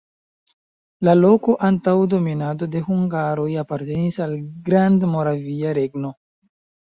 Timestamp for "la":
1.07-1.13